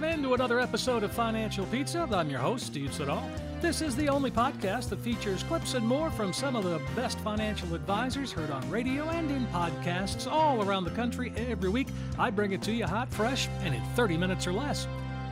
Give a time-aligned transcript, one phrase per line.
[0.00, 2.08] welcome into another episode of Financial Pizza.
[2.12, 3.28] I'm your host, Steve Siddall.
[3.60, 7.18] This is the only podcast that features clips and more from some of the best
[7.18, 11.88] financial advisors heard on radio and in podcasts all around the country every week.
[12.16, 14.86] I bring it to you hot, fresh, and in 30 minutes or less.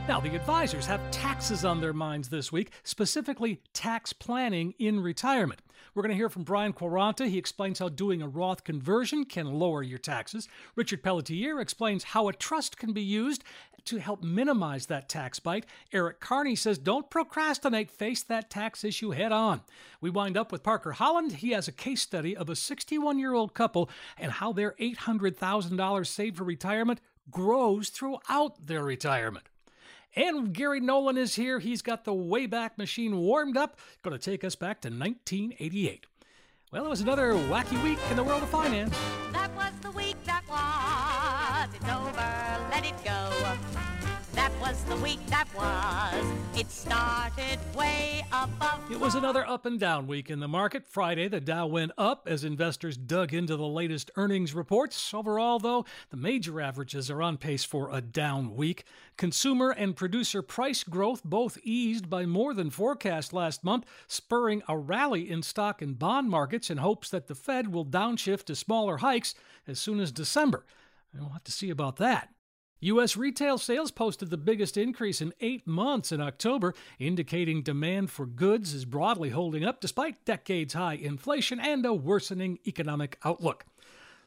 [0.05, 5.61] Now, the advisors have taxes on their minds this week, specifically tax planning in retirement.
[5.95, 7.27] We're going to hear from Brian Quaranta.
[7.27, 10.47] He explains how doing a Roth conversion can lower your taxes.
[10.75, 13.43] Richard Pelletier explains how a trust can be used
[13.87, 15.65] to help minimize that tax bite.
[15.91, 19.61] Eric Kearney says don't procrastinate, face that tax issue head on.
[20.01, 21.33] We wind up with Parker Holland.
[21.33, 26.07] He has a case study of a 61 year old couple and how their $800,000
[26.07, 29.49] saved for retirement grows throughout their retirement.
[30.15, 31.59] And Gary Nolan is here.
[31.59, 36.05] He's got the Wayback Machine warmed up, going to take us back to 1988.
[36.71, 38.97] Well, it was another wacky week in the world of finance.
[39.31, 41.75] That was the week that was.
[41.75, 42.46] It's over,
[42.77, 43.57] let it go.
[44.33, 46.59] That was the week that was.
[46.59, 48.91] It started way above.
[48.91, 50.87] It was another up and down week in the market.
[50.87, 55.11] Friday, the Dow went up as investors dug into the latest earnings reports.
[55.11, 58.83] Overall, though, the major averages are on pace for a down week.
[59.17, 64.77] Consumer and producer price growth both eased by more than forecast last month, spurring a
[64.77, 68.97] rally in stock and bond markets in hopes that the Fed will downshift to smaller
[68.97, 69.33] hikes
[69.65, 70.63] as soon as December.
[71.11, 72.29] We'll have to see about that.
[72.81, 73.17] U.S.
[73.17, 78.75] retail sales posted the biggest increase in eight months in October, indicating demand for goods
[78.75, 83.65] is broadly holding up despite decades high inflation and a worsening economic outlook.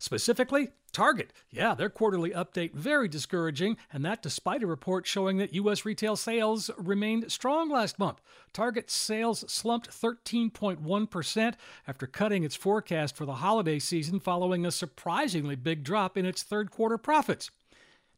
[0.01, 1.33] Specifically, Target.
[1.51, 5.85] Yeah, their quarterly update very discouraging, and that despite a report showing that U.S.
[5.85, 8.21] retail sales remained strong last month.
[8.53, 11.55] Target sales slumped 13.1%
[11.87, 16.43] after cutting its forecast for the holiday season following a surprisingly big drop in its
[16.43, 17.53] third quarter profits.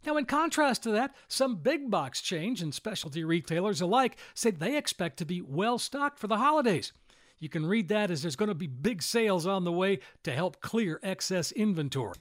[0.04, 4.76] Now, in contrast to that, some big box chains and specialty retailers alike say they
[4.76, 6.92] expect to be well stocked for the holidays.
[7.38, 10.32] You can read that as there's going to be big sales on the way to
[10.32, 12.16] help clear excess inventory.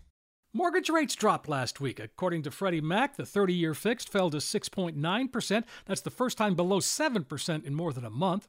[0.54, 2.00] Mortgage rates dropped last week.
[2.00, 5.64] According to Freddie Mac, the 30 year fixed fell to 6.9%.
[5.86, 8.48] That's the first time below 7% in more than a month.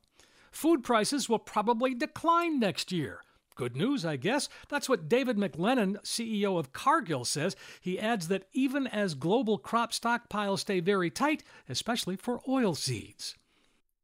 [0.51, 3.21] Food prices will probably decline next year.
[3.55, 4.49] Good news, I guess.
[4.69, 7.57] That's what David MacLennan, CEO of Cargill, says.
[7.81, 13.37] He adds that even as global crop stockpiles stay very tight, especially for oil seeds.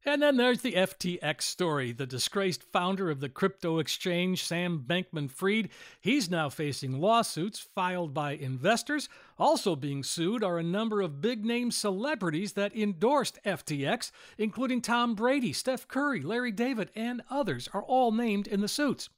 [0.05, 1.91] And then there's the FTX story.
[1.91, 8.13] The disgraced founder of the crypto exchange, Sam Bankman Fried, he's now facing lawsuits filed
[8.13, 9.09] by investors.
[9.37, 15.15] Also being sued are a number of big name celebrities that endorsed FTX, including Tom
[15.15, 19.09] Brady, Steph Curry, Larry David, and others are all named in the suits.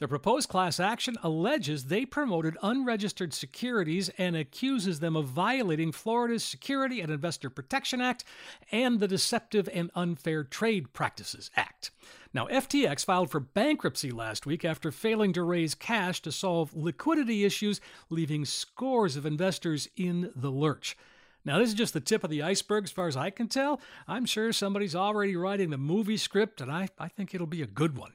[0.00, 6.42] The proposed class action alleges they promoted unregistered securities and accuses them of violating Florida's
[6.42, 8.24] Security and Investor Protection Act
[8.72, 11.90] and the Deceptive and Unfair Trade Practices Act.
[12.32, 17.44] Now, FTX filed for bankruptcy last week after failing to raise cash to solve liquidity
[17.44, 20.96] issues, leaving scores of investors in the lurch.
[21.44, 23.82] Now, this is just the tip of the iceberg as far as I can tell.
[24.08, 27.66] I'm sure somebody's already writing the movie script, and I, I think it'll be a
[27.66, 28.12] good one.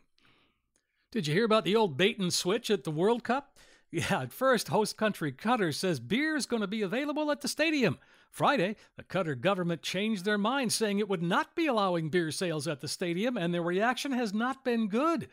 [1.15, 3.57] Did you hear about the old bait and switch at the World Cup?
[3.89, 7.47] Yeah, at first, host country Qatar says beer is going to be available at the
[7.47, 7.99] stadium.
[8.29, 12.67] Friday, the Qatar government changed their mind, saying it would not be allowing beer sales
[12.67, 15.29] at the stadium, and their reaction has not been good.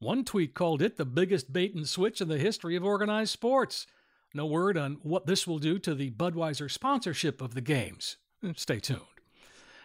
[0.00, 3.86] One tweet called it the biggest bait and switch in the history of organized sports.
[4.34, 8.18] No word on what this will do to the Budweiser sponsorship of the games.
[8.54, 9.11] Stay tuned.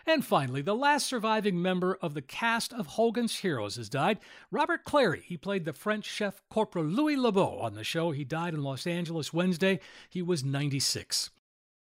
[0.10, 4.20] And finally, the last surviving member of the cast of Hogan's Heroes has died.
[4.50, 5.22] Robert Clary.
[5.26, 8.12] He played the French chef Corporal Louis LeBeau on the show.
[8.12, 9.82] He died in Los Angeles Wednesday.
[10.10, 11.30] He was 96.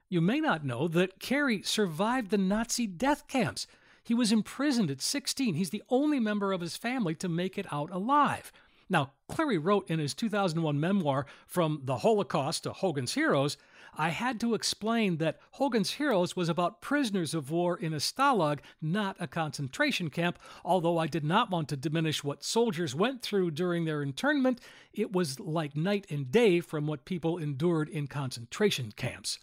[0.08, 3.68] You may not know that Clary survived the Nazi death camps.
[4.02, 5.54] He was imprisoned at 16.
[5.54, 8.50] He's the only member of his family to make it out alive.
[8.90, 13.58] Now, Clary wrote in his 2001 memoir, From the Holocaust to Hogan's Heroes,
[13.96, 18.60] I had to explain that Hogan's Heroes was about prisoners of war in a stalag,
[18.80, 20.38] not a concentration camp.
[20.64, 24.60] Although I did not want to diminish what soldiers went through during their internment,
[24.92, 29.38] it was like night and day from what people endured in concentration camps.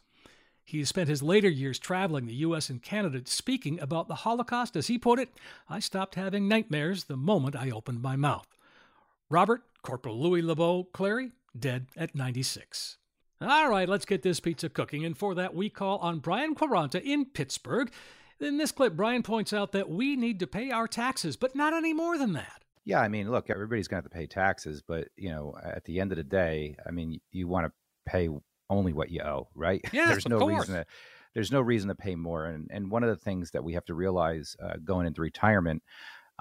[0.64, 2.72] He spent his later years traveling the U.S.
[2.72, 4.76] and Canada speaking about the Holocaust.
[4.76, 5.30] As he put it,
[5.70, 8.48] I stopped having nightmares the moment I opened my mouth.
[9.30, 12.98] Robert, Corporal Louis LeBeau Clary, dead at 96.
[13.42, 15.04] All right, let's get this pizza cooking.
[15.04, 17.92] And for that, we call on Brian Quaranta in Pittsburgh.
[18.40, 21.74] In this clip, Brian points out that we need to pay our taxes, but not
[21.74, 22.64] any more than that.
[22.86, 25.84] Yeah, I mean, look, everybody's going to have to pay taxes, but you know, at
[25.86, 27.72] the end of the day, I mean, you want to
[28.06, 28.30] pay
[28.70, 29.82] only what you owe, right?
[29.94, 30.68] Yes, there's no course.
[30.68, 30.86] reason to
[31.34, 32.46] there's no reason to pay more.
[32.46, 35.84] And and one of the things that we have to realize uh, going into retirement,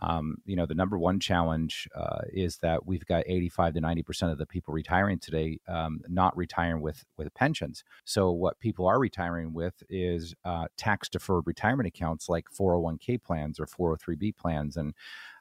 [0.02, 4.02] um, you know, the number one challenge uh, is that we've got 85 to 90
[4.02, 7.84] percent of the people retiring today um, not retiring with with pensions.
[8.04, 13.60] So what people are retiring with is uh, tax deferred retirement accounts like 401k plans
[13.60, 14.94] or 403b plans, and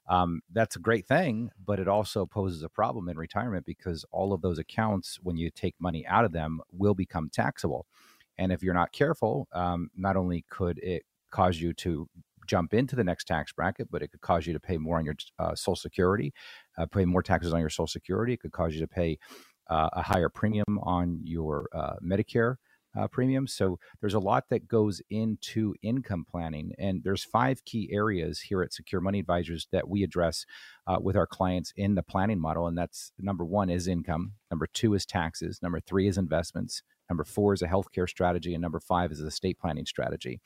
[0.07, 4.33] um, that's a great thing, but it also poses a problem in retirement because all
[4.33, 7.85] of those accounts, when you take money out of them, will become taxable.
[8.37, 12.09] And if you're not careful, um, not only could it cause you to
[12.47, 15.05] jump into the next tax bracket, but it could cause you to pay more on
[15.05, 16.33] your uh, Social Security,
[16.77, 18.33] uh, pay more taxes on your Social Security.
[18.33, 19.17] It could cause you to pay
[19.69, 22.55] uh, a higher premium on your uh, Medicare
[22.97, 23.53] uh, premiums.
[23.53, 28.61] So there's a lot that goes into income planning, and there's five key areas here
[28.61, 30.45] at Secure Money Advisors that we address
[30.85, 32.67] uh, with our clients in the planning model.
[32.67, 37.23] And that's number one is income, number two is taxes, number three is investments, number
[37.23, 40.39] four is a healthcare strategy, and number five is estate planning strategy.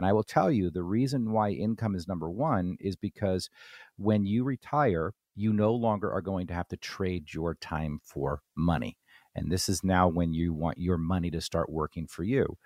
[0.00, 3.50] And I will tell you the reason why income is number one is because
[3.98, 8.40] when you retire, you no longer are going to have to trade your time for
[8.56, 8.96] money.
[9.34, 12.56] And this is now when you want your money to start working for you.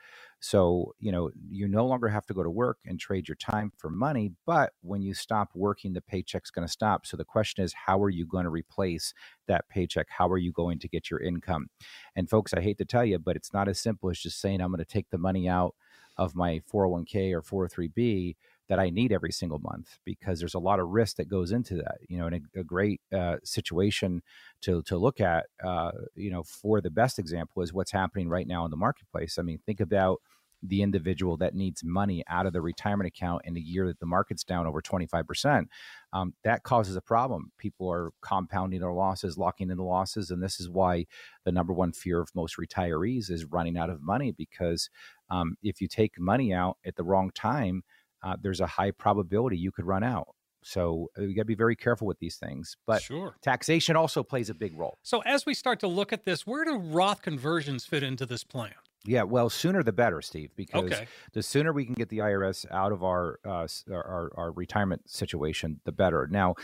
[0.40, 3.72] So, you know, you no longer have to go to work and trade your time
[3.78, 4.30] for money.
[4.46, 7.04] But when you stop working, the paycheck's going to stop.
[7.04, 9.12] So the question is, how are you going to replace
[9.48, 10.06] that paycheck?
[10.08, 11.66] How are you going to get your income?
[12.14, 14.60] And folks, I hate to tell you, but it's not as simple as just saying,
[14.60, 15.74] I'm going to take the money out
[16.16, 18.36] of my 401k or 403b
[18.68, 21.76] that I need every single month because there's a lot of risk that goes into
[21.76, 21.98] that.
[22.08, 24.22] You know, and a, a great uh, situation
[24.62, 28.46] to to look at, uh, you know, for the best example is what's happening right
[28.46, 29.38] now in the marketplace.
[29.38, 30.20] I mean, think about
[30.66, 34.06] the individual that needs money out of the retirement account in a year that the
[34.06, 35.66] market's down over 25%,
[36.12, 37.52] um, that causes a problem.
[37.58, 40.30] People are compounding their losses, locking in the losses.
[40.30, 41.04] And this is why
[41.44, 44.88] the number one fear of most retirees is running out of money because
[45.30, 47.82] um, if you take money out at the wrong time,
[48.22, 50.28] uh, there's a high probability you could run out.
[50.62, 52.76] So uh, you got to be very careful with these things.
[52.86, 53.36] But Sure.
[53.42, 54.98] taxation also plays a big role.
[55.02, 58.44] So as we start to look at this, where do Roth conversions fit into this
[58.44, 58.72] plan?
[59.06, 61.06] Yeah, well, sooner the better, Steve, because Okay.
[61.34, 65.10] the sooner we can get the IRS out of our uh, our, our, our retirement
[65.10, 66.26] situation, the better.
[66.30, 66.54] Now,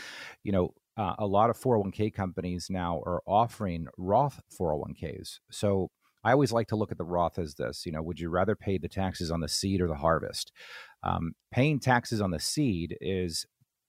[0.41, 5.39] you know, uh, a lot of 401k companies now are offering Roth 401ks.
[5.51, 5.91] So
[6.23, 7.85] I always like to look at the Roth as this.
[7.85, 10.51] You know, would you rather pay the taxes on the seed or the harvest?
[11.03, 13.45] Um, paying taxes on the seed is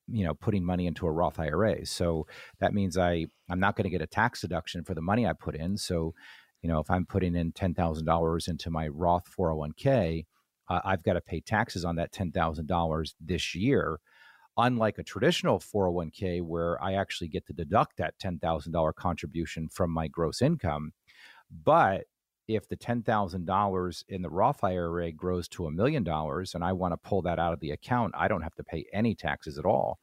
[0.09, 1.87] you know putting money into a Roth IRA.
[1.87, 2.27] So
[2.61, 5.33] that means I I'm not going to get a tax deduction for the money I
[5.33, 5.77] put in.
[5.77, 6.15] So
[6.63, 10.27] you know, if I'm putting in ten thousand dollars into my Roth 401k,
[10.69, 13.99] uh, I've got to pay taxes on that ten thousand dollars this year.
[14.59, 19.69] Unlike a traditional 401k, where I actually get to deduct that ten thousand dollar contribution
[19.69, 20.93] from my gross income,
[21.65, 22.05] but
[22.49, 26.65] if the ten thousand dollars in the Roth IRA grows to a million dollars, and
[26.65, 29.15] I want to pull that out of the account, I don't have to pay any
[29.15, 29.99] taxes at all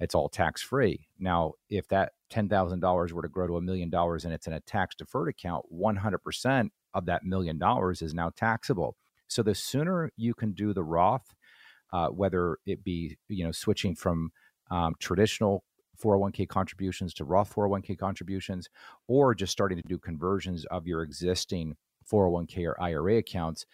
[0.00, 1.08] it's all tax free.
[1.18, 4.60] Now, if that $10,000 were to grow to a million dollars and it's in a
[4.60, 8.96] tax deferred account, 100% of that million dollars is now taxable.
[9.26, 11.34] So the sooner you can do the Roth,
[11.92, 14.30] uh, whether it be, you know, switching from
[14.70, 15.64] um, traditional
[16.02, 18.68] 401k contributions to Roth 401k contributions,
[19.06, 21.76] or just starting to do conversions of your existing
[22.10, 23.66] 401k or IRA accounts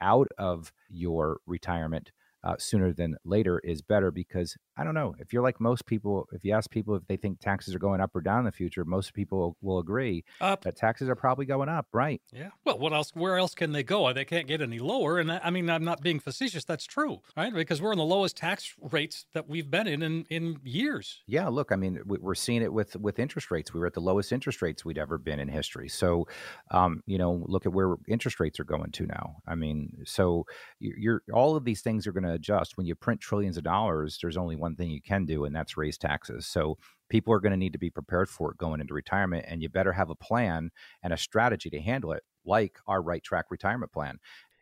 [0.00, 2.12] out of your retirement
[2.44, 6.28] uh, sooner than later is better because I don't know if you're like most people,
[6.32, 8.52] if you ask people if they think taxes are going up or down in the
[8.52, 10.62] future, most people will agree Up.
[10.62, 12.22] that taxes are probably going up, right?
[12.32, 12.50] Yeah.
[12.64, 13.10] Well, what else?
[13.14, 14.12] Where else can they go?
[14.12, 15.18] They can't get any lower.
[15.18, 16.64] And I I mean, I'm not being facetious.
[16.64, 17.52] That's true, right?
[17.52, 21.22] Because we're in the lowest tax rates that we've been in in, in years.
[21.26, 23.74] Yeah, look, I mean, we- we're seeing it with with interest rates.
[23.74, 25.88] We were at the lowest interest rates we'd ever been in history.
[25.88, 26.26] So,
[26.70, 29.36] um, you know, look at where interest rates are going to now.
[29.46, 30.44] I mean, so
[30.78, 32.76] you- you're all of these things are going to adjust.
[32.76, 35.76] When you print trillions of dollars, there's only one thing you can do, and that's
[35.76, 36.46] raise taxes.
[36.46, 39.62] So people are going to need to be prepared for it going into retirement, and
[39.62, 40.70] you better have a plan
[41.02, 44.18] and a strategy to handle it, like our Right Track Retirement Plan.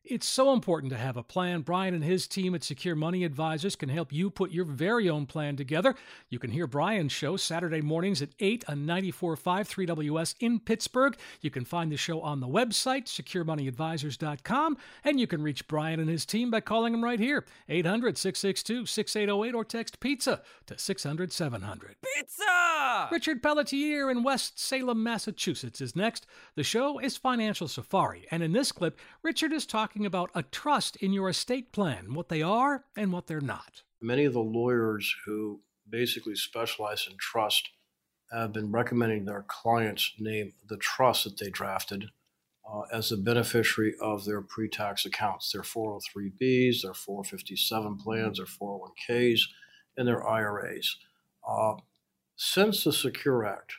[0.09, 1.63] It's so important to have a plan.
[1.63, 5.27] Brian and his team at Secure Money Advisors can help you put your very own
[5.27, 5.97] plan together.
[6.31, 11.17] You can hear Brian's show Saturday mornings at 8 on 94.5 3WS in Pittsburgh.
[11.41, 16.09] You can find the show on the website, securemoneyadvisors.com, and you can reach Brian and
[16.09, 21.33] his team by calling them right here, 800 662 6808, or text pizza to 600
[21.33, 21.97] 700.
[22.15, 23.09] Pizza!
[23.11, 26.27] Richard Pelletier in West Salem, Massachusetts is next.
[26.55, 30.97] The show is Financial Safari, and in this clip, Richard is talking about a trust
[30.97, 33.83] in your estate plan, what they are and what they're not.
[34.03, 37.71] Many of the lawyers who basically specialize in trust
[38.33, 42.07] have been recommending their clients name the trust that they drafted
[42.71, 48.47] uh, as the beneficiary of their pre tax accounts, their 403Bs, their 457 plans, their
[48.47, 49.41] 401Ks,
[49.97, 50.97] and their IRAs.
[51.49, 51.75] Uh,
[52.35, 53.73] since the Secure Act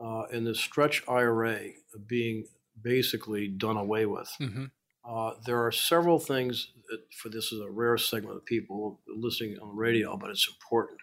[0.00, 1.60] uh, and the stretch IRA
[2.06, 2.46] being
[2.80, 4.64] basically done away with, Mm-hmm.
[5.04, 9.58] Uh, there are several things that, for this is a rare segment of people listening
[9.60, 10.98] on the radio, but it's important.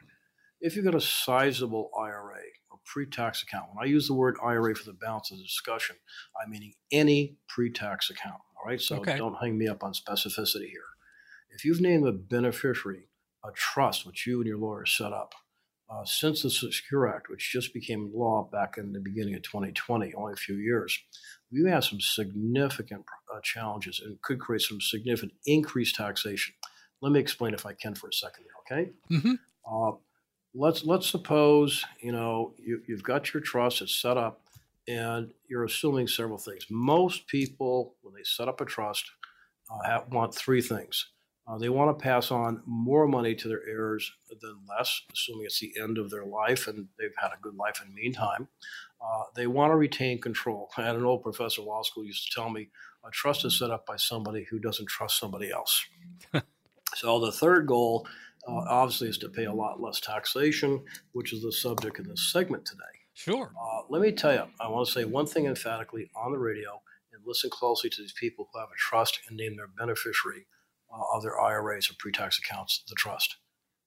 [0.62, 2.42] If you've got a sizable IRA
[2.72, 5.96] or pre-tax account, when I use the word IRA for the balance of the discussion,
[6.42, 8.42] I'm meaning any pre-tax account.
[8.58, 9.18] All right, so Okay.
[9.18, 10.84] don't hang me up on specificity here.
[11.50, 13.10] If you've named a beneficiary
[13.44, 15.34] a trust, which you and your lawyer set up,
[15.90, 20.14] uh, since the Secure Act, which just became law back in the beginning of 2020,
[20.14, 21.00] only a few years,
[21.52, 26.54] we've some significant uh, challenges and could create some significant increased taxation.
[27.02, 28.92] Let me explain if I can for a second okay?
[29.10, 29.40] Mhm.
[29.70, 29.98] Uh,
[30.54, 34.42] let's let's suppose you know you, you've got your trust, it's set up,
[34.88, 36.66] and you're assuming several things.
[36.70, 39.12] Most people, when they set up a trust,
[39.70, 41.12] uh, have, want three things.
[41.50, 45.60] Uh, they want to pass on more money to their heirs than less, assuming it's
[45.60, 48.48] the end of their life and they've had a good life in the meantime.
[49.02, 50.70] Uh, they want to retain control.
[50.78, 52.70] I had an old professor of law school used to tell me
[53.06, 55.84] a trust is set up by somebody who doesn't trust somebody else.
[56.96, 58.08] so the third goal,
[58.48, 62.32] uh, obviously, is to pay a lot less taxation, which is the subject of this
[62.32, 62.84] segment today.
[63.14, 63.52] Sure.
[63.60, 66.82] Uh, let me tell you, I want to say one thing emphatically on the radio
[67.12, 70.46] and listen closely to these people who have a trust and name their beneficiary
[70.92, 73.38] of their IRAs or pre tax accounts, the trust.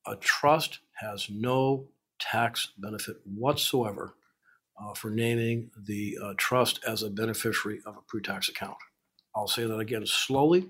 [0.07, 4.15] A trust has no tax benefit whatsoever
[4.81, 8.77] uh, for naming the uh, trust as a beneficiary of a pre tax account.
[9.35, 10.69] I'll say that again slowly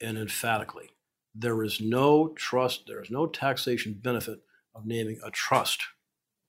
[0.00, 0.90] and emphatically.
[1.34, 4.40] There is no trust, there is no taxation benefit
[4.74, 5.82] of naming a trust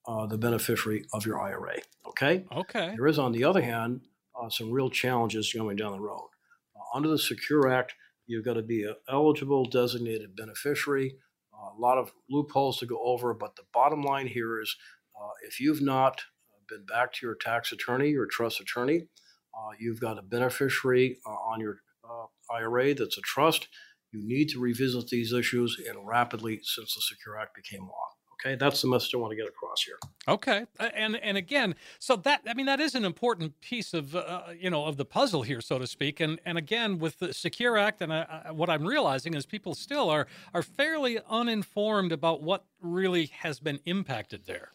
[0.08, 1.78] uh, the beneficiary of your IRA.
[2.08, 2.46] Okay?
[2.52, 2.94] Okay.
[2.96, 4.02] There is, on the other hand,
[4.40, 6.30] uh, some real challenges going down the road.
[6.76, 7.94] Uh, under the Secure Act,
[8.28, 11.16] you've got to be an eligible designated beneficiary.
[11.54, 14.76] Uh, a lot of loopholes to go over, but the bottom line here is
[15.16, 16.22] uh, if you've not
[16.70, 19.08] been back to your tax attorney, your trust attorney,
[19.54, 23.68] uh, you've got a beneficiary uh, on your uh, IRA that's a trust,
[24.12, 28.13] you need to revisit these issues and rapidly since the Secure Act became law.
[28.46, 29.96] Okay, that's the message I want to get across here.
[30.28, 34.16] Okay, Uh, and and again, so that I mean that is an important piece of
[34.16, 36.20] uh, you know of the puzzle here, so to speak.
[36.20, 39.76] And and again, with the Secure Act, and I, I, what I'm realizing is people
[39.76, 44.72] still are are fairly uninformed about what really has been impacted there.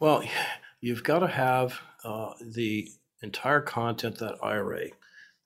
[0.00, 0.22] Well,
[0.80, 2.88] you've got to have uh, the
[3.22, 4.86] entire content of that IRA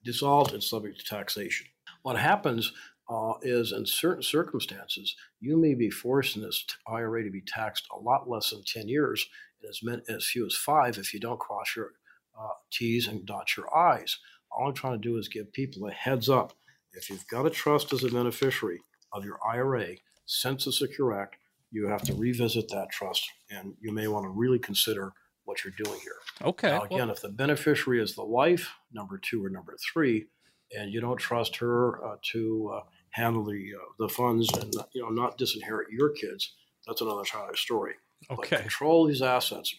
[0.05, 1.67] dissolved and subject to taxation.
[2.03, 2.73] What happens
[3.12, 7.87] uh, is, in certain circumstances, you may be forced in this IRA to be taxed
[7.95, 9.26] a lot less than 10 years,
[9.61, 11.92] and as, min- as few as five if you don't cross your
[12.40, 14.19] uh, T's and dot your I's.
[14.50, 16.52] All I'm trying to do is give people a heads up.
[16.95, 18.81] If you've got a trust as a beneficiary
[19.12, 21.37] of your IRA since the Secure Act,
[21.71, 25.12] you have to revisit that trust, and you may want to really consider
[25.45, 26.49] what you're doing here.
[26.49, 30.26] Okay, Now, well- again, if the beneficiary is the wife, number two or number three,
[30.75, 32.81] and you don't trust her uh, to uh,
[33.12, 36.54] handle the uh, the funds and you know not disinherit your kids,
[36.87, 37.95] that's another entire story.
[38.28, 39.75] But okay, control these assets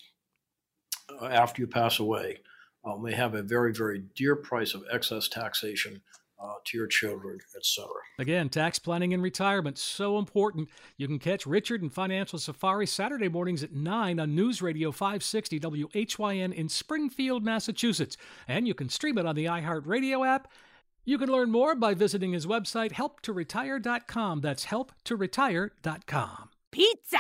[1.21, 2.39] uh, after you pass away
[2.85, 6.01] uh, may have a very very dear price of excess taxation
[6.43, 7.87] uh, to your children, etc.
[8.19, 10.69] Again, tax planning and retirement so important.
[10.97, 15.59] You can catch Richard and Financial Safari Saturday mornings at 9 on News Radio 560
[15.59, 18.17] WHYN in Springfield, Massachusetts.
[18.47, 20.51] And you can stream it on the iHeartRadio app.
[21.05, 24.39] You can learn more by visiting his website, helptoretire.com.
[24.39, 26.50] That's helptoretire.com.
[26.72, 27.17] Pizza!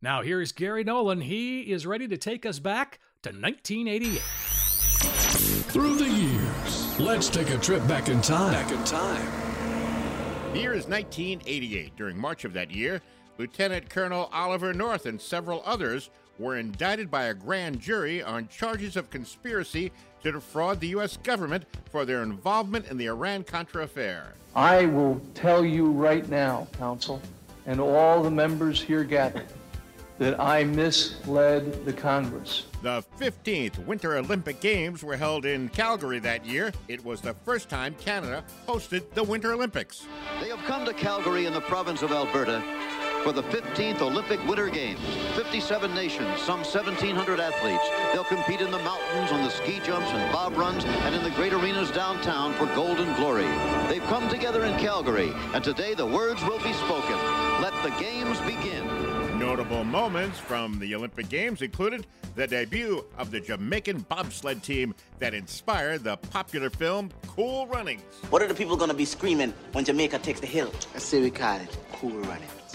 [0.00, 1.22] Now, here's Gary Nolan.
[1.22, 4.20] He is ready to take us back to 1988.
[5.72, 8.52] Through the years, let's take a trip back in time.
[8.52, 10.52] Back in time.
[10.52, 11.96] The year is 1988.
[11.96, 13.02] During March of that year,
[13.38, 18.96] Lieutenant Colonel Oliver North and several others were indicted by a grand jury on charges
[18.96, 19.90] of conspiracy
[20.26, 21.16] to defraud the U.S.
[21.18, 24.34] government for their involvement in the Iran Contra affair.
[24.54, 27.22] I will tell you right now, Counsel,
[27.66, 29.46] and all the members here gathered,
[30.18, 32.66] that I misled the Congress.
[32.82, 36.72] The 15th Winter Olympic Games were held in Calgary that year.
[36.88, 40.06] It was the first time Canada hosted the Winter Olympics.
[40.40, 42.62] They have come to Calgary in the province of Alberta
[43.26, 45.00] for the 15th Olympic Winter Games.
[45.34, 47.82] 57 nations, some 1,700 athletes.
[48.12, 51.30] They'll compete in the mountains, on the ski jumps and bob runs, and in the
[51.30, 53.48] great arenas downtown for golden glory.
[53.88, 57.16] They've come together in Calgary, and today the words will be spoken.
[57.60, 58.86] Let the games begin.
[59.40, 62.06] Notable moments from the Olympic Games included
[62.36, 68.02] the debut of the Jamaican bobsled team that inspired the popular film Cool Runnings.
[68.30, 70.72] What are the people going to be screaming when Jamaica takes the hill?
[70.94, 72.65] I say we call it Cool Runnings.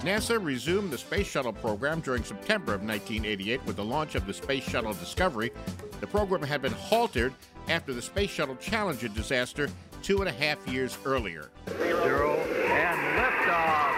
[0.00, 4.32] NASA resumed the Space Shuttle program during September of 1988 with the launch of the
[4.32, 5.50] Space Shuttle Discovery.
[6.00, 7.34] The program had been halted
[7.68, 9.68] after the Space Shuttle Challenger disaster
[10.02, 11.50] two and a half years earlier.
[11.78, 13.90] Zero and liftoff.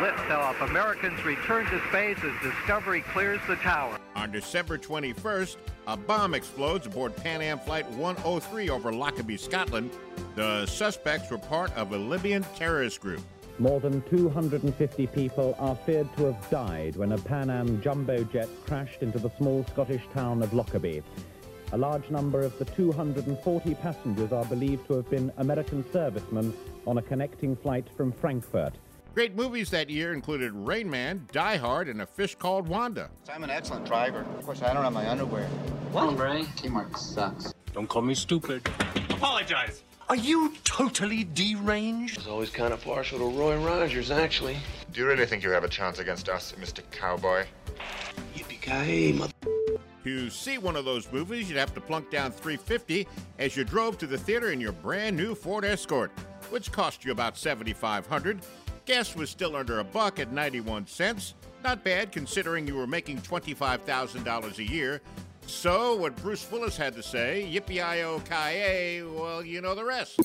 [0.00, 0.70] Liftoff.
[0.70, 3.98] Americans return to space as Discovery clears the tower.
[4.14, 5.56] On December 21st,
[5.88, 9.90] a bomb explodes aboard Pan Am Flight 103 over Lockerbie, Scotland.
[10.36, 13.20] The suspects were part of a Libyan terrorist group.
[13.60, 18.48] More than 250 people are feared to have died when a Pan Am jumbo jet
[18.64, 21.02] crashed into the small Scottish town of Lockerbie.
[21.72, 26.54] A large number of the 240 passengers are believed to have been American servicemen
[26.86, 28.76] on a connecting flight from Frankfurt.
[29.12, 33.10] Great movies that year included Rain Man, Die Hard, and A Fish Called Wanda.
[33.30, 34.24] I'm an excellent driver.
[34.38, 35.44] Of course, I don't have my underwear.
[35.92, 36.46] What, Ray?
[36.56, 37.52] Teamwork sucks.
[37.74, 38.66] Don't call me stupid.
[39.10, 39.82] Apologize.
[40.10, 42.18] Are you totally deranged?
[42.18, 44.56] I was always kind of partial to Roy Rogers, actually.
[44.92, 46.82] Do you really think you have a chance against us, Mr.
[46.90, 47.44] Cowboy?
[48.34, 49.32] Yippee-ki-yay, mother...
[50.02, 53.06] To see one of those movies, you'd have to plunk down 350
[53.38, 56.10] as you drove to the theater in your brand new Ford Escort,
[56.50, 58.40] which cost you about 7500
[58.86, 61.34] Gas was still under a buck at 91 cents.
[61.62, 65.00] Not bad considering you were making $25,000 a year.
[65.50, 70.18] So, what Bruce Willis had to say, yippee-i-o-ki-yay, well, you know the rest.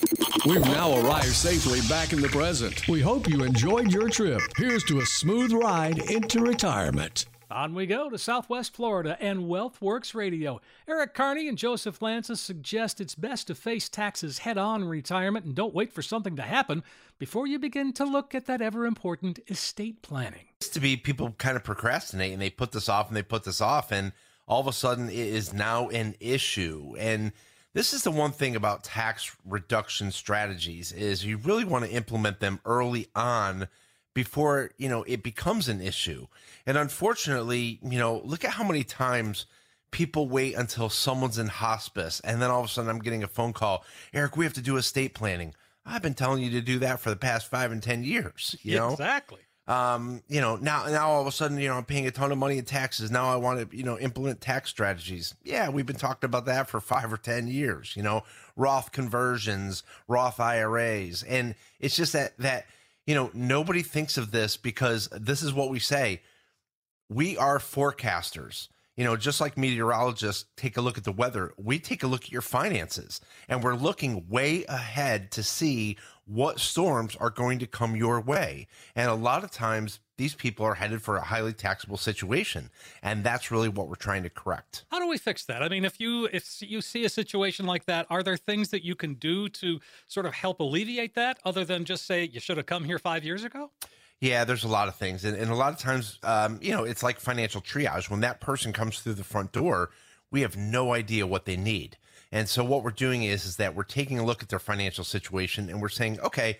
[0.46, 2.88] We've now arrived safely back in the present.
[2.88, 4.40] We hope you enjoyed your trip.
[4.56, 7.26] Here's to a smooth ride into retirement.
[7.52, 10.62] On we go to Southwest Florida and WealthWorks Radio.
[10.88, 15.46] Eric Kearney and Joseph Lanza suggest it's best to face taxes head on in retirement
[15.46, 16.84] and don't wait for something to happen
[17.18, 20.46] before you begin to look at that ever important estate planning.
[20.60, 23.24] It used to be people kind of procrastinate and they put this off and they
[23.24, 24.14] put this off, and
[24.48, 26.96] all of a sudden it is now an issue.
[26.98, 27.32] And
[27.74, 32.40] this is the one thing about tax reduction strategies is you really want to implement
[32.40, 33.68] them early on
[34.14, 36.28] before you know it becomes an issue.
[36.66, 39.46] And unfortunately you know look at how many times
[39.92, 43.28] people wait until someone's in hospice and then all of a sudden i'm getting a
[43.28, 45.54] phone call eric we have to do estate planning.
[45.86, 48.76] I've been telling you to do that for the past five and ten years you
[48.76, 48.92] know?
[48.92, 52.12] exactly um you know now now all of a sudden you know i'm paying a
[52.12, 55.70] ton of money in taxes now i want to you know implement tax strategies yeah
[55.70, 58.24] we've been talking about that for five or ten years you know
[58.56, 62.66] roth conversions roth iras and it's just that that
[63.06, 66.22] you know, nobody thinks of this because this is what we say.
[67.10, 68.68] We are forecasters.
[68.96, 72.24] You know, just like meteorologists take a look at the weather, we take a look
[72.24, 77.68] at your finances and we're looking way ahead to see what storms are going to
[77.68, 78.68] come your way.
[78.96, 82.70] And a lot of times these people are headed for a highly taxable situation
[83.04, 84.86] and that's really what we're trying to correct.
[84.90, 85.62] How do we fix that?
[85.62, 88.84] I mean if you if you see a situation like that are there things that
[88.84, 92.58] you can do to sort of help alleviate that other than just say you should
[92.58, 93.72] have come here five years ago
[94.26, 96.84] yeah there's a lot of things and, and a lot of times um, you know
[96.84, 99.92] it's like financial triage when that person comes through the front door
[100.32, 101.98] we have no idea what they need
[102.32, 105.04] and so what we're doing is is that we're taking a look at their financial
[105.04, 106.58] situation and we're saying okay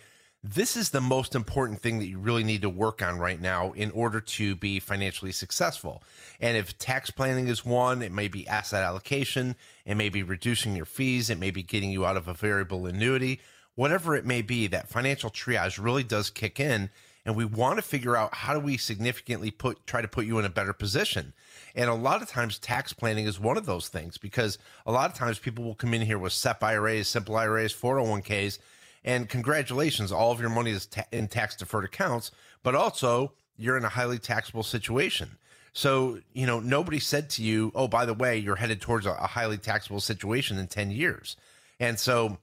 [0.48, 3.72] this is the most important thing that you really need to work on right now
[3.72, 6.04] in order to be financially successful.
[6.40, 10.76] And if tax planning is one, it may be asset allocation, it may be reducing
[10.76, 13.42] your fees, it may be getting you out of a variable annuity,
[13.74, 16.92] whatever it may be, that financial triage really does kick in.
[17.26, 20.38] And we want to figure out how do we significantly put try to put you
[20.38, 21.34] in a better position.
[21.74, 25.10] And a lot of times tax planning is one of those things because a lot
[25.10, 28.60] of times people will come in here with SEP IRAs, simple IRAs, 401ks
[29.06, 32.32] and congratulations, all of your money is ta- in tax deferred accounts,
[32.64, 35.38] but also you're in a highly taxable situation.
[35.74, 39.12] So, you know, nobody said to you, oh, by the way, you're headed towards a,
[39.12, 41.38] a highly taxable situation in 10 years.
[41.80, 42.40] And so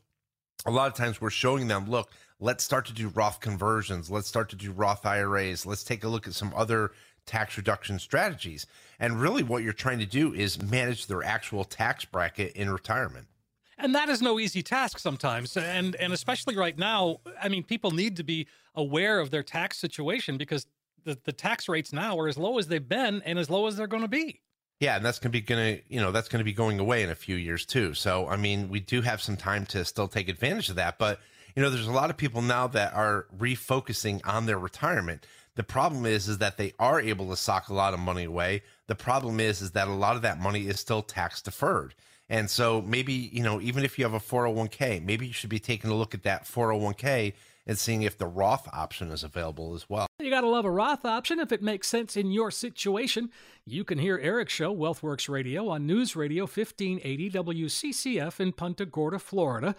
[0.64, 4.10] a lot of times we're showing them, look, let's start to do Roth conversions.
[4.10, 5.64] Let's start to do Roth IRAs.
[5.64, 6.90] Let's take a look at some other
[7.24, 8.66] tax reduction strategies.
[8.98, 13.28] And really, what you're trying to do is manage their actual tax bracket in retirement.
[13.78, 15.56] And that is no easy task sometimes.
[15.56, 19.78] And and especially right now, I mean, people need to be aware of their tax
[19.78, 20.66] situation because
[21.04, 23.76] the, the tax rates now are as low as they've been and as low as
[23.76, 24.40] they're going to be.
[24.80, 26.80] Yeah, and that's going to be going to, you know, that's going to be going
[26.80, 27.94] away in a few years too.
[27.94, 31.20] So, I mean, we do have some time to still take advantage of that, but
[31.54, 35.26] you know, there's a lot of people now that are refocusing on their retirement.
[35.54, 38.62] The problem is is that they are able to sock a lot of money away.
[38.86, 41.94] The problem is is that a lot of that money is still tax deferred.
[42.28, 45.58] And so maybe, you know, even if you have a 401k, maybe you should be
[45.58, 47.34] taking a look at that 401k
[47.66, 50.06] and seeing if the Roth option is available as well.
[50.18, 53.30] You got to love a Roth option if it makes sense in your situation.
[53.64, 59.18] You can hear Eric's show, WealthWorks Radio, on News Radio 1580 WCCF in Punta Gorda,
[59.18, 59.76] Florida.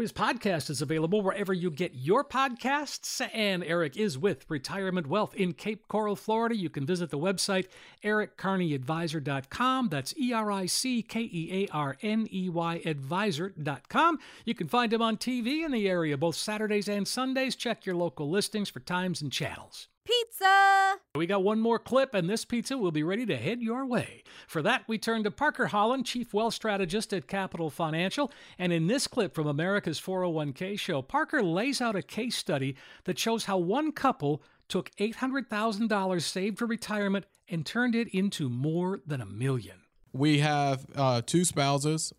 [0.00, 3.20] His podcast is available wherever you get your podcasts.
[3.32, 6.56] And Eric is with Retirement Wealth in Cape Coral, Florida.
[6.56, 7.66] You can visit the website,
[8.02, 9.88] erickearneyadvisor.com.
[9.90, 14.18] That's E R I C K E A R N E Y advisor.com.
[14.44, 17.54] You can find him on TV in the area both Saturdays and Sundays.
[17.54, 19.88] Check your local listings for times and channels.
[20.04, 20.96] Pizza!
[21.14, 24.24] We got one more clip, and this pizza will be ready to head your way.
[24.48, 28.32] For that, we turn to Parker Holland, Chief Wealth Strategist at Capital Financial.
[28.58, 33.18] And in this clip from America's 401k show, Parker lays out a case study that
[33.18, 39.20] shows how one couple took $800,000 saved for retirement and turned it into more than
[39.20, 39.82] a million.
[40.12, 42.12] We have uh, two spouses,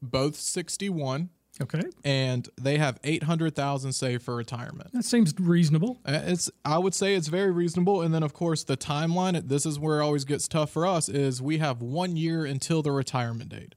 [0.00, 1.30] both 61.
[1.60, 1.82] Okay.
[2.04, 4.92] And they have 800,000 saved for retirement.
[4.92, 5.98] That seems reasonable.
[6.06, 9.66] Uh, It's I would say it's very reasonable and then of course the timeline this
[9.66, 12.92] is where it always gets tough for us is we have 1 year until the
[12.92, 13.74] retirement date.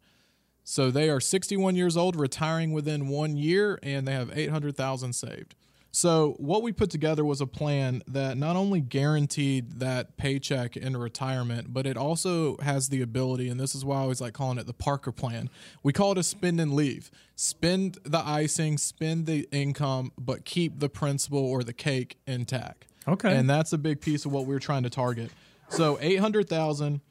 [0.63, 5.56] So they are 61 years old retiring within 1 year and they have 800,000 saved.
[5.93, 10.95] So what we put together was a plan that not only guaranteed that paycheck in
[10.95, 14.58] retirement, but it also has the ability, and this is why I always like calling
[14.58, 15.49] it the Parker plan.
[15.84, 17.12] We call it a spend and leave.
[17.36, 22.88] Spend the icing, spend the income, but keep the principal or the cake intact.
[23.06, 23.36] Okay.
[23.36, 25.30] And that's a big piece of what we're trying to target.
[25.69, 27.01] So 800,000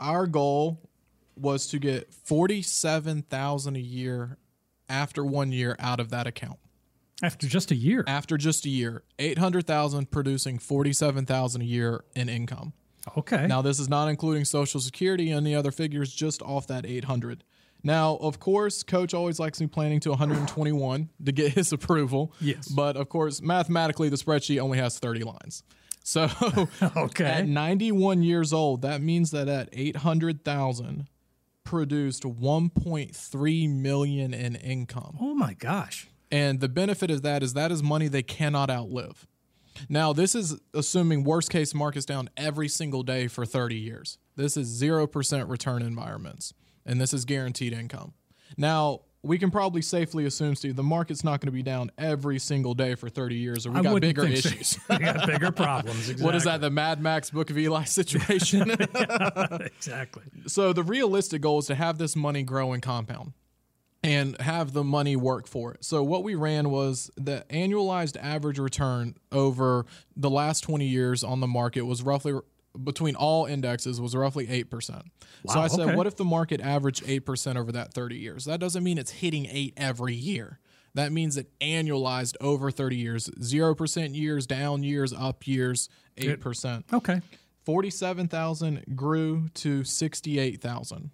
[0.00, 0.80] our goal
[1.36, 4.38] was to get 47,000 a year
[4.88, 6.58] after 1 year out of that account.
[7.22, 8.04] After just a year.
[8.06, 12.72] After just a year, 800,000 producing 47,000 a year in income.
[13.16, 13.46] Okay.
[13.46, 17.44] Now this is not including social security and the other figures just off that 800.
[17.82, 22.32] Now, of course, coach always likes me planning to 121 to get his approval.
[22.40, 22.68] Yes.
[22.68, 25.62] But of course, mathematically the spreadsheet only has 30 lines.
[26.02, 26.28] So
[26.96, 27.24] okay.
[27.24, 31.08] at 91 years old, that means that at 800,000
[31.64, 35.18] produced 1.3 million in income.
[35.20, 36.08] Oh my gosh.
[36.30, 39.26] And the benefit of that is that is money they cannot outlive.
[39.88, 44.18] Now, this is assuming worst case markets down every single day for 30 years.
[44.34, 48.14] This is 0% return environments, and this is guaranteed income.
[48.56, 52.38] Now, we can probably safely assume, Steve, the market's not going to be down every
[52.38, 54.48] single day for 30 years, or we I got bigger think so.
[54.48, 54.78] issues.
[54.88, 56.08] we got bigger problems.
[56.08, 56.24] Exactly.
[56.26, 58.70] What is that, the Mad Max Book of Eli situation?
[59.60, 60.22] exactly.
[60.46, 63.32] So the realistic goal is to have this money grow and compound
[64.06, 65.84] and have the money work for it.
[65.84, 69.84] So what we ran was the annualized average return over
[70.16, 72.34] the last 20 years on the market was roughly
[72.84, 75.02] between all indexes was roughly 8%.
[75.48, 75.96] so I said okay.
[75.96, 78.44] what if the market averaged 8% over that 30 years?
[78.44, 80.60] That doesn't mean it's hitting 8 every year.
[80.94, 86.84] That means it annualized over 30 years, 0% years, down years, up years, 8%.
[86.92, 87.22] Okay.
[87.64, 91.10] 47,000 grew to 68,000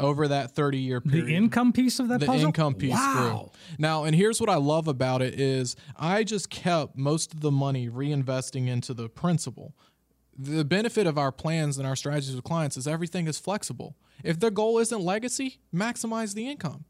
[0.00, 1.26] over that 30 year period.
[1.26, 2.46] The income piece of that the puzzle?
[2.48, 3.50] income piece Wow.
[3.52, 3.76] grew.
[3.78, 7.50] Now, and here's what I love about it is I just kept most of the
[7.50, 9.74] money reinvesting into the principal.
[10.36, 13.96] The benefit of our plans and our strategies with clients is everything is flexible.
[14.24, 16.84] If their goal isn't legacy, maximize the income.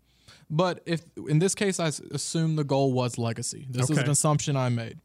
[0.48, 3.66] But if in this case, I assume the goal was legacy.
[3.70, 4.98] This is an assumption I made.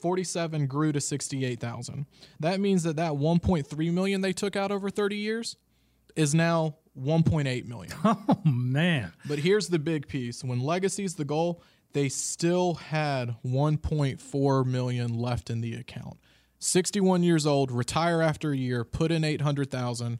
[0.00, 2.06] 47 grew to 68,000.
[2.40, 5.56] That means that that 1.3 million they took out over 30 years
[6.16, 7.92] is now 1.8 million.
[8.04, 9.12] Oh man.
[9.26, 10.42] But here's the big piece.
[10.44, 16.18] When legacy's the goal, they still had 1.4 million left in the account.
[16.58, 20.18] 61 years old, retire after a year, put in 800,000.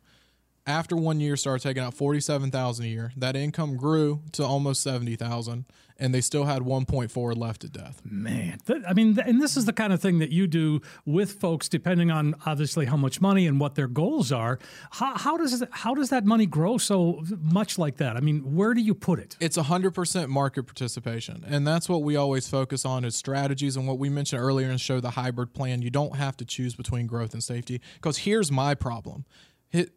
[0.67, 3.13] after one year started taking out 47,000 a year.
[3.17, 5.65] That income grew to almost 70,000
[6.01, 8.01] and they still had 1.4 left at death.
[8.05, 10.81] Man, th- I mean, th- and this is the kind of thing that you do
[11.05, 14.59] with folks, depending on obviously how much money and what their goals are.
[14.93, 18.17] How, how does how does that money grow so much like that?
[18.17, 19.37] I mean, where do you put it?
[19.41, 23.77] It's 100% market participation, and that's what we always focus on is strategies.
[23.77, 25.83] And what we mentioned earlier in the show, the hybrid plan.
[25.83, 27.81] You don't have to choose between growth and safety.
[27.95, 29.25] Because here's my problem.
[29.73, 29.93] It,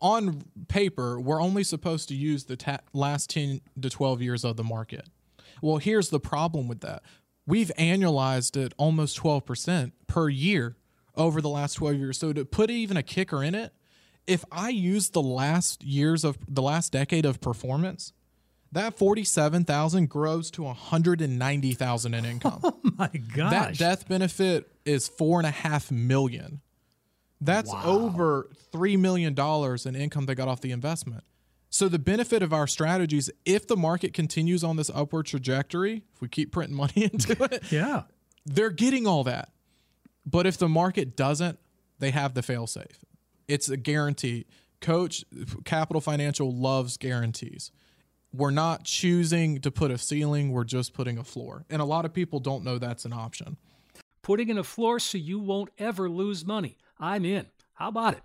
[0.00, 4.56] on paper, we're only supposed to use the ta- last 10 to 12 years of
[4.56, 5.08] the market.
[5.64, 7.02] Well, here's the problem with that.
[7.46, 10.76] We've annualized it almost 12% per year
[11.14, 12.18] over the last 12 years.
[12.18, 13.72] So to put even a kicker in it,
[14.26, 18.12] if I use the last years of the last decade of performance,
[18.72, 22.60] that 47,000 grows to 190,000 in income.
[22.62, 23.50] Oh my gosh.
[23.50, 26.60] That death benefit is four and a half million.
[27.40, 27.82] That's wow.
[27.86, 31.24] over $3 million in income they got off the investment.
[31.74, 36.20] So the benefit of our strategies, if the market continues on this upward trajectory, if
[36.20, 38.02] we keep printing money into it, yeah,
[38.46, 39.48] they're getting all that.
[40.24, 41.58] But if the market doesn't,
[41.98, 43.04] they have the fail safe.
[43.48, 44.46] It's a guarantee.
[44.80, 45.24] Coach
[45.64, 47.72] Capital Financial loves guarantees.
[48.32, 51.64] We're not choosing to put a ceiling, we're just putting a floor.
[51.68, 53.56] And a lot of people don't know that's an option.
[54.22, 56.78] Putting in a floor so you won't ever lose money.
[57.00, 57.46] I'm in.
[57.72, 58.22] How about it?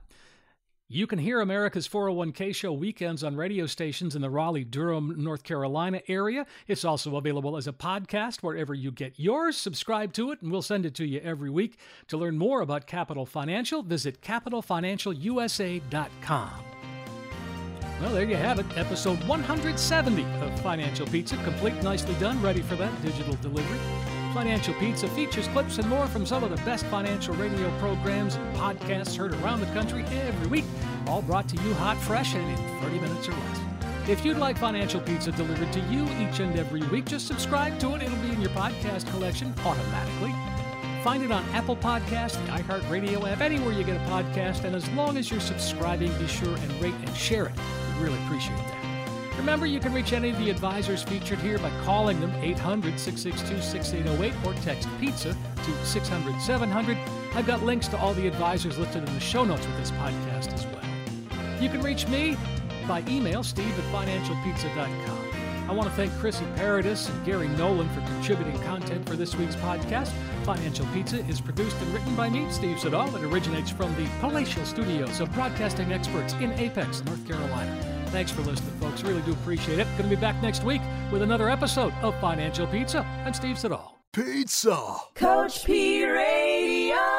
[0.92, 5.44] You can hear America's 401k show weekends on radio stations in the Raleigh, Durham, North
[5.44, 6.48] Carolina area.
[6.68, 9.56] It's also available as a podcast wherever you get yours.
[9.56, 11.78] Subscribe to it, and we'll send it to you every week.
[12.08, 16.50] To learn more about Capital Financial, visit capitalfinancialusa.com.
[18.02, 22.76] Well, there you have it, episode 170 of Financial Pizza, complete, nicely done, ready for
[22.78, 23.78] that digital delivery.
[24.40, 28.56] Financial Pizza features clips and more from some of the best financial radio programs and
[28.56, 30.64] podcasts heard around the country every week,
[31.08, 33.60] all brought to you hot, fresh, and in 30 minutes or less.
[34.08, 37.96] If you'd like Financial Pizza delivered to you each and every week, just subscribe to
[37.96, 38.02] it.
[38.02, 40.34] It'll be in your podcast collection automatically.
[41.04, 44.64] Find it on Apple Podcasts, the iHeartRadio app, anywhere you get a podcast.
[44.64, 47.56] And as long as you're subscribing, be sure and rate and share it.
[47.98, 48.89] We really appreciate that.
[49.40, 53.62] Remember, you can reach any of the advisors featured here by calling them 800 662
[53.62, 56.98] 6808 or text pizza to 600 700.
[57.34, 60.54] I've got links to all the advisors listed in the show notes with this podcast
[60.54, 60.84] as well.
[61.62, 62.36] You can reach me
[62.86, 65.70] by email, steve at financialpizza.com.
[65.70, 69.56] I want to thank Chrissy Paradis and Gary Nolan for contributing content for this week's
[69.56, 70.12] podcast.
[70.44, 73.16] Financial Pizza is produced and written by me, Steve Siddall.
[73.16, 77.89] It originates from the palatial studios of broadcasting experts in Apex, North Carolina.
[78.12, 79.04] Thanks for listening, folks.
[79.04, 79.86] Really do appreciate it.
[79.98, 83.00] Going to be back next week with another episode of Financial Pizza.
[83.26, 84.00] I'm Steve Siddall.
[84.12, 84.96] Pizza.
[85.16, 87.19] Coach P Radio.